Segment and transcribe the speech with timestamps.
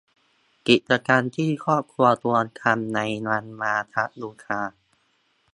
[0.67, 4.59] กิจกรรมที่ครอบครัวควรทำในวันมาฆบูชา